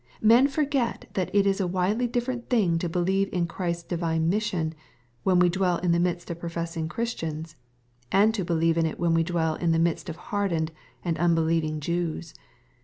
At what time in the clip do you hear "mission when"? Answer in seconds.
4.29-5.37